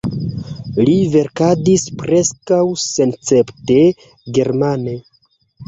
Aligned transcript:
Li 0.87 0.95
verkadis 1.15 1.83
preskaŭ 1.99 2.63
senescepte 2.87 3.79
germane. 4.41 4.99